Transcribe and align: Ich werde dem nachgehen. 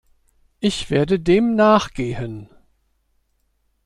Ich 0.61 0.89
werde 0.89 1.19
dem 1.19 1.53
nachgehen. 1.55 2.49